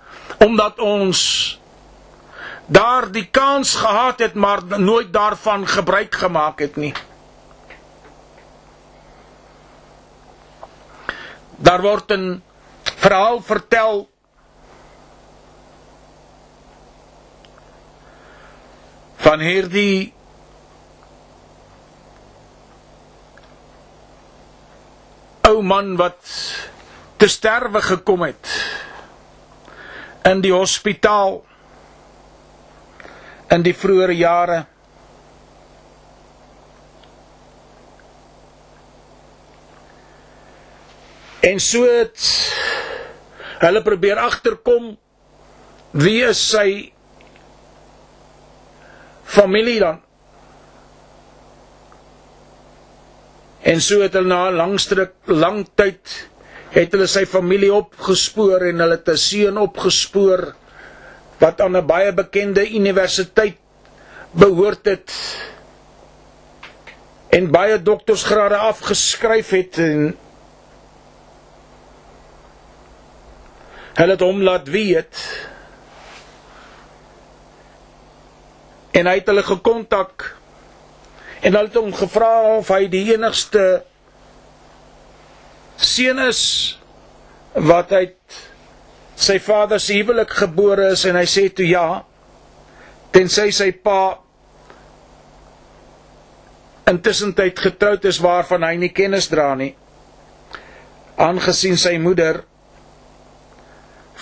[0.44, 1.20] omdat ons
[2.66, 6.94] daar die kans gehad het maar nooit daarvan gebruik gemaak het nie.
[11.56, 12.42] Daar word 'n
[12.96, 14.08] verhaal vertel
[19.16, 20.12] van hierdie
[25.42, 26.20] ou man wat
[27.16, 28.52] te sterwe gekom het
[30.24, 31.42] in die hospitaal
[33.54, 34.62] in die vroeë jare.
[41.44, 42.24] En so het
[43.60, 44.94] hulle probeer agterkom
[45.94, 46.68] wie is sy
[49.34, 50.00] familie dan.
[53.64, 56.28] En so het hulle na 'n lang stryk lang tyd
[56.74, 60.48] het hulle sy familie opgespoor en hulle te seun opgespoor
[61.38, 63.58] wat aan 'n baie bekende universiteit
[64.34, 65.10] behoort het
[67.30, 70.16] en baie doktorsgrade afgeskryf het en
[73.94, 75.22] hulle het hom laat weet
[78.98, 80.36] en hy het hulle gekontak
[81.40, 83.84] en hulle het hom gevra of hy die enigste
[85.76, 86.42] seun is
[87.54, 88.40] wat uit
[89.16, 92.02] sy vader se huwelik gebore is en hy sê toe ja
[93.14, 94.18] tensy sy pa
[96.90, 99.72] intussen tyd getroud is waarvan hy nie kennis dra nie
[101.20, 102.42] aangesien sy moeder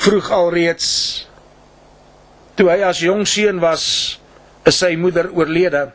[0.05, 0.89] vroeg alreeds
[2.57, 3.85] toe hy as jong seun was
[4.69, 5.91] is sy moeder oorlede.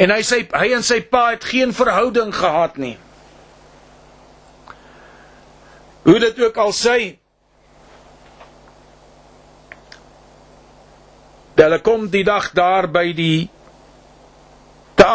[0.00, 2.96] En hy sê hy en sy pa het geen verhouding gehad nie
[6.02, 6.98] hoe dit ook al sê
[11.60, 13.50] hulle kom die dag daar by die
[14.96, 15.06] te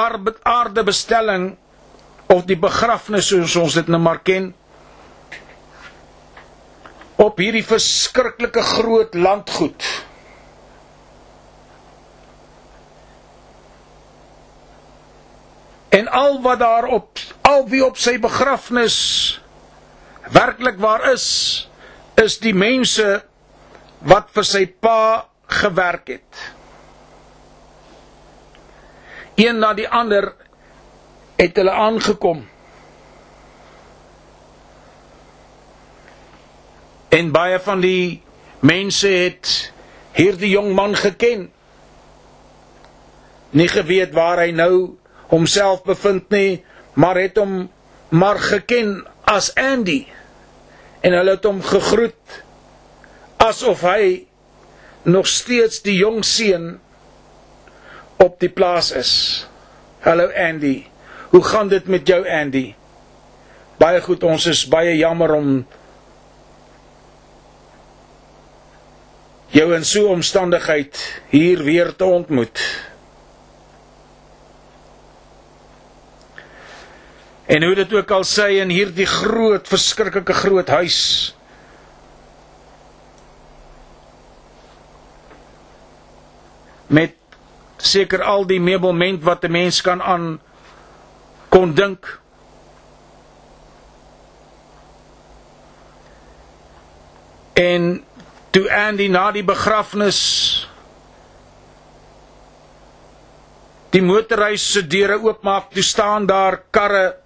[0.45, 1.55] aarde bestelling
[2.29, 4.51] of die begrafnis soos ons dit nou maar ken
[7.21, 9.85] op hierdie verskriklike groot landgoed.
[15.95, 18.97] En al wat daar op al wie op sy begrafnis
[20.31, 21.27] werklik waar is
[22.15, 23.23] is die mense
[24.07, 25.27] wat vir sy pa
[25.61, 26.43] gewerk het.
[29.35, 30.31] Een na die ander
[31.35, 32.45] het hulle aangekom.
[37.11, 38.21] En baie van die
[38.63, 39.51] mense het
[40.15, 41.49] hierdie jong man geken.
[43.51, 44.95] Nie geweet waar hy nou
[45.31, 46.63] homself bevind nie
[46.95, 47.69] maar het hom
[48.09, 50.05] maar geken as Andy
[51.05, 52.39] en hulle het hom gegroet
[53.45, 54.25] asof hy
[55.05, 56.79] nog steeds die jong seun
[58.17, 59.11] op die plaas is.
[60.01, 60.87] Hallo Andy.
[61.29, 62.71] Hoe gaan dit met jou Andy?
[63.77, 65.49] Baie goed, ons is baie jammer om
[69.53, 72.59] jou in so 'n omstandigheid hier weer te ontmoet.
[77.45, 80.97] En hoe dit ook al sê in hierdie groot verskriklike groot huis
[86.87, 87.13] met
[87.77, 90.39] seker al die meubelment wat 'n mens kan aan
[91.49, 92.19] kon dink.
[97.53, 98.03] En
[98.49, 100.19] toe Andy na die begrafnis
[103.89, 107.24] die motorhuis se deure oopmaak, toe staan daar karre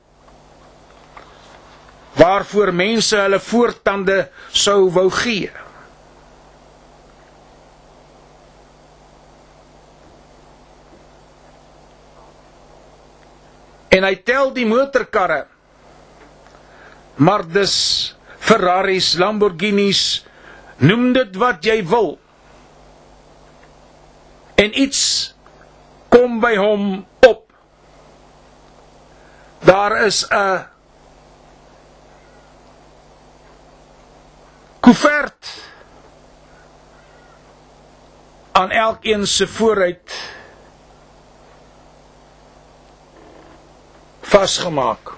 [2.19, 4.19] waarvoor mense hulle voortande
[4.51, 5.49] sou wou gee.
[13.99, 15.43] en hy tel die motorkarre.
[17.19, 17.75] Maar dis
[18.39, 20.23] Ferraris, Lamborghinis,
[20.79, 22.13] noem dit wat jy wil.
[24.59, 25.01] En iets
[26.11, 26.85] kom by hom
[27.27, 27.43] op.
[29.67, 30.65] Daar is 'n
[34.89, 35.47] koevert
[38.51, 40.13] aan elkeen se vooruit
[44.21, 45.11] vasgemaak.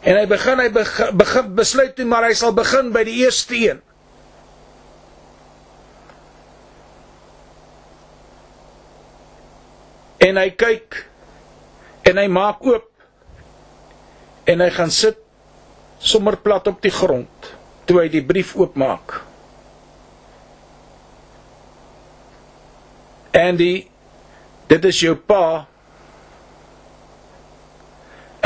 [0.00, 0.70] En hy begin hy
[1.12, 3.84] begin besluit toe maar hy sal begin by die eerste een.
[10.24, 11.02] En hy kyk
[12.08, 12.85] en hy maak oop
[14.46, 15.18] en hy gaan sit
[15.98, 17.52] sommer plat op die grond
[17.86, 19.20] toe hy die brief oopmaak.
[23.36, 23.86] Andy,
[24.70, 25.66] dit is jou pa.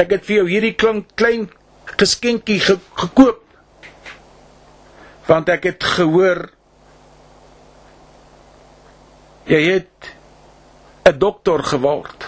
[0.01, 1.47] Ek het vir jou hierdie klink klein
[2.01, 3.45] geskenkie ge gekoop.
[5.31, 6.49] Want ek het gehoor
[9.51, 10.11] jy het
[11.09, 12.27] 'n dokter geword.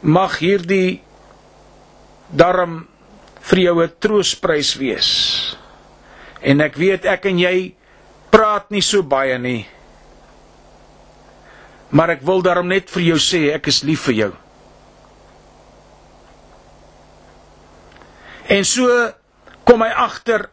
[0.00, 1.02] Mag hierdie
[2.30, 2.86] darm
[3.40, 5.56] vir jou 'n troostprys wees.
[6.42, 7.74] En ek weet ek en jy
[8.30, 9.66] praat nie so baie nie
[11.88, 14.32] maar ek wil daarom net vir jou sê ek is lief vir jou.
[18.56, 18.90] En so
[19.66, 20.48] kom hy agter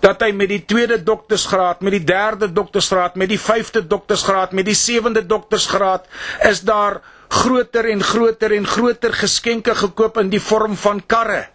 [0.00, 4.68] dat hy met die tweede doktersgraad, met die derde doktersgraad, met die vyfde doktersgraad, met
[4.68, 6.06] die sewende doktersgraad
[6.48, 7.00] is daar
[7.30, 11.46] groter en groter en groter geskenke gekoop in die vorm van karre.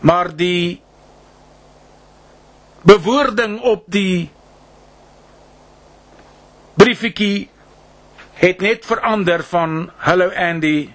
[0.00, 0.80] Maar die
[2.82, 4.30] bewoording op die
[6.80, 7.50] briefietjie
[8.40, 10.88] het net verander van hallo Andy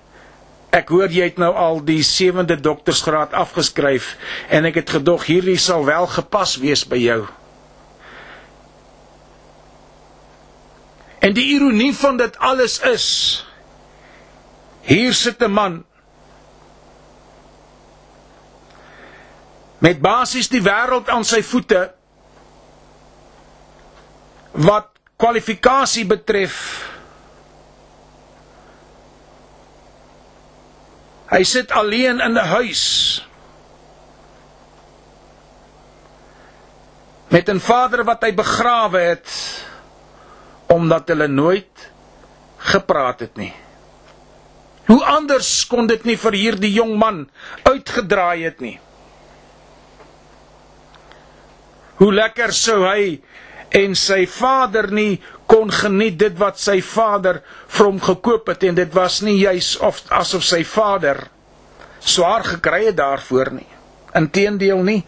[0.76, 4.16] ek hoor jy het nou al die 7de doktorsgraad afgeskryf
[4.50, 7.22] en ek het gedog hierdie sal wel gepas wees by jou
[11.26, 13.06] En die ironie van dit alles is
[14.86, 15.86] hier sit 'n man
[19.82, 21.82] met basies die wêreld aan sy voete
[24.52, 26.56] wat kwalifikasie betref
[31.34, 32.84] hy sit alleen in 'n huis
[37.34, 39.30] met 'n vader wat hy begrawe het
[40.72, 41.90] omdat hulle nooit
[42.72, 43.54] gepraat het nie.
[44.86, 47.24] Hoe anders kon dit nie vir hierdie jong man
[47.66, 48.78] uitgedraai het nie.
[51.98, 53.22] Hoe lekker sou hy
[53.76, 58.78] en sy vader nie kon geniet dit wat sy vader vir hom gekoop het en
[58.78, 61.26] dit was nie juis of asof sy vader
[62.06, 63.70] swaar gekry het daarvoor nie.
[64.16, 65.02] Inteendeel nie.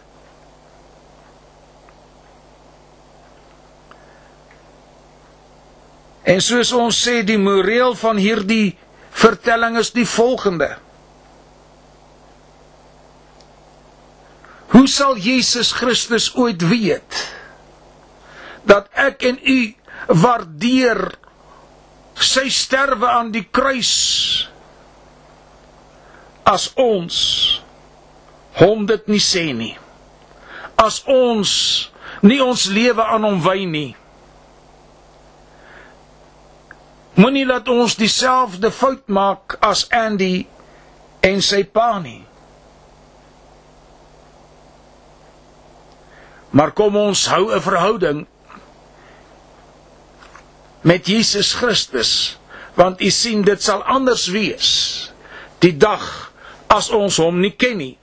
[6.28, 8.76] En soos ons sê die moreel van hierdie
[9.16, 10.74] vertelling is die volgende.
[14.74, 17.22] Hoe sal Jesus Christus ooit weet
[18.68, 19.58] dat ek en u
[20.20, 21.00] waardeer
[22.18, 23.94] sy sterwe aan die kruis
[26.48, 27.16] as ons
[28.58, 29.74] hom dit nie sê nie
[30.80, 31.52] as ons
[32.26, 33.90] nie ons lewe aan hom wy nie
[37.18, 40.46] Moenie laat ons dieselfde fout maak as Andy
[41.26, 42.22] en sy pa nie.
[46.54, 48.26] Maar kom ons hou 'n verhouding
[50.86, 52.38] met Jesus Christus,
[52.74, 55.10] want u sien dit sal anders wees
[55.58, 56.32] die dag
[56.66, 57.98] as ons hom nie ken nie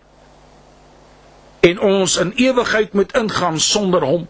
[1.66, 4.28] en ons in ewigheid moet ingaan sonder hom.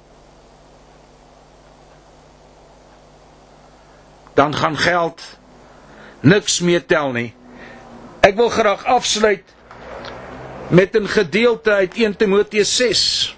[4.36, 5.22] Dan gaan geld
[6.20, 7.34] niks meer tel nie.
[8.20, 9.44] Ek wil graag afsluit
[10.68, 13.38] met 'n gedeelte uit 1 Timoteus 6.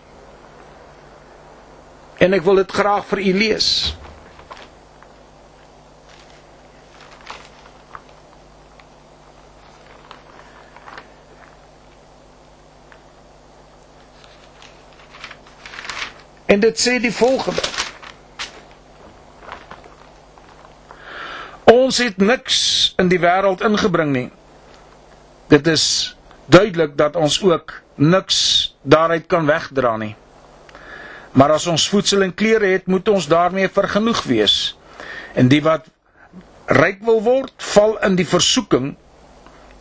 [2.18, 3.96] En ek wil dit graag vir u lees.
[16.46, 17.62] En dit sê die volgende:
[21.88, 22.58] Ons het niks
[23.00, 24.28] in die wêreld ingebring nie.
[25.48, 25.84] Dit is
[26.52, 28.40] duidelik dat ons ook niks
[28.84, 30.16] daaruit kan wegdra nie.
[31.32, 34.58] Maar as ons voedsel en klere het, moet ons daarmee vergenoeg wees.
[35.32, 35.88] En die wat
[36.76, 38.92] ryk wil word, val in die versoeking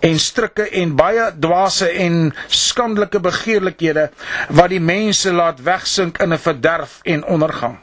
[0.07, 4.11] en strikke en baie dwaase en skandelike begeerlikhede
[4.54, 7.78] wat die mense laat wegsink in 'n verderf en ondergang.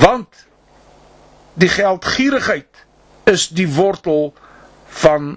[0.00, 0.47] Want
[1.58, 2.84] die geldgierigheid
[3.28, 4.32] is die wortel
[5.02, 5.36] van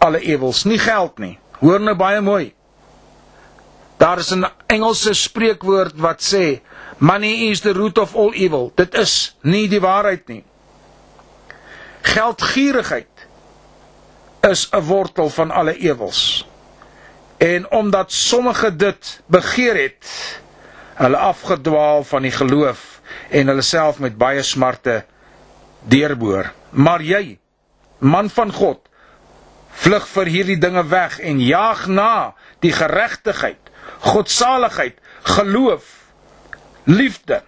[0.00, 1.36] alle ewels, nie geld nie.
[1.60, 2.54] Hoor nou baie mooi.
[4.00, 6.60] Daar is 'n Engelse spreekwoord wat sê
[6.98, 8.72] money is the root of all evil.
[8.74, 10.44] Dit is nie die waarheid nie.
[12.02, 13.26] Geldgierigheid
[14.40, 16.48] is 'n wortel van alle ewels.
[17.38, 20.06] En omdat sommige dit begeer het,
[20.94, 25.04] hulle afgedwaal van die geloof en hulle self met baie smarte
[25.88, 26.52] deurboor.
[26.70, 27.38] Maar jy,
[27.98, 28.88] man van God,
[29.80, 33.70] vlug vir hierdie dinge weg en jaag na die geregtigheid,
[34.04, 34.98] godsaligheid,
[35.36, 35.88] geloof,
[36.84, 37.42] liefde,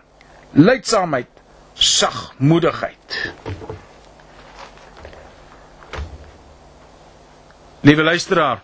[0.52, 1.28] lydsaamheid,
[1.74, 3.18] sagmoedigheid.
[7.82, 8.62] Liewe luisteraar,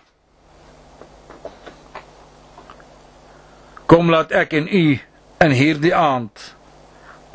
[3.89, 4.85] kom laat ek en u
[5.43, 6.53] in hierdie aand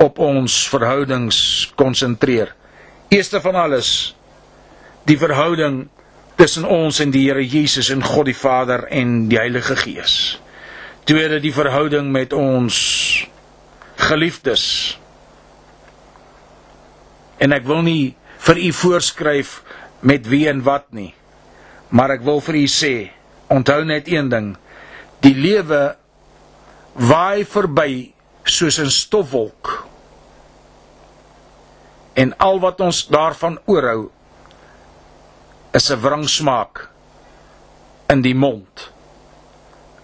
[0.01, 2.53] op ons verhoudings konsentreer.
[3.13, 4.15] Eerste van alles
[5.05, 5.85] die verhouding
[6.35, 10.39] tussen ons en die Here Jesus en God die Vader en die Heilige Gees.
[11.05, 12.75] Tweede die verhouding met ons
[13.95, 14.65] geliefdes.
[17.37, 18.15] En ek wil nie
[18.45, 19.59] vir u voorskryf
[20.05, 21.13] met wie en wat nie.
[21.93, 22.93] Maar ek wil vir u sê,
[23.53, 24.51] onthou net een ding,
[25.23, 25.95] die lewe
[26.95, 28.14] waai verby
[28.45, 29.85] soos 'n stofwolk
[32.13, 34.09] en al wat ons daarvan oorhou
[35.73, 36.87] is 'n wringsmaak
[38.09, 38.91] in die mond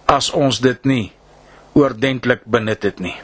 [0.06, 1.12] as ons dit nie
[1.72, 3.16] oordentlik benut het nie.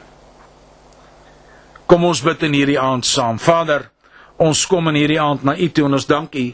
[1.85, 3.39] Kom ons bid in hierdie aand saam.
[3.39, 3.89] Vader,
[4.37, 6.53] ons kom in hierdie aand na U toe en ons dank U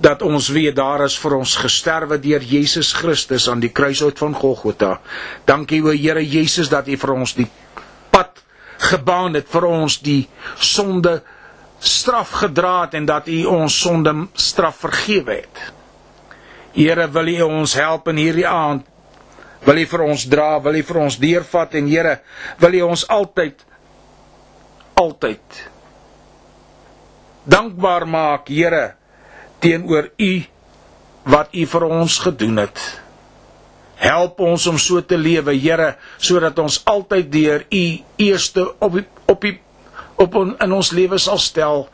[0.00, 4.34] dat ons weet daar is vir ons gesterwe deur Jesus Christus aan die kruishout van
[4.34, 5.00] Golgotha.
[5.46, 7.46] Dankie o Here Jesus dat U vir ons die
[8.84, 10.24] gebaan het vir ons die
[10.60, 11.20] sonde
[11.84, 15.62] straf gedra het en dat U ons sonde straf vergewe het.
[16.74, 18.86] Here, wil U ons help in hierdie aand?
[19.64, 22.18] Wil U vir ons dra, wil U vir ons deurvat en Here,
[22.60, 23.64] wil U ons altyd
[24.94, 25.62] altyd
[27.44, 28.94] dankbaar maak, Here,
[29.60, 30.32] teenoor U
[31.28, 33.03] wat U vir ons gedoen het.
[34.04, 37.84] Help ons om so te lewe, Here, sodat ons altyd deur U
[38.20, 39.54] eerste op die, op die
[40.20, 41.86] op on, in ons lewe sal stel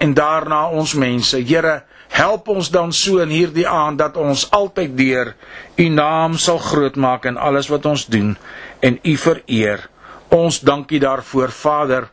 [0.00, 1.40] en daarna ons mense.
[1.42, 1.80] Here,
[2.14, 5.34] help ons dan so in hierdie aand dat ons altyd deur
[5.76, 8.36] U naam sal grootmaak in alles wat ons doen
[8.84, 9.88] en U vereer.
[10.32, 12.08] Ons dankie daarvoor, Vader,